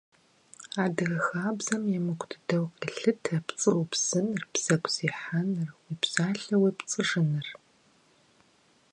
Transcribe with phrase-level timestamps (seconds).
[0.83, 7.47] Адыгэ хабзэм емыкӀу дыдэу къелъытэ пцӀы упсыныр, бзэгу зехьэныр, уи псалъэ уепцӀыжыныр.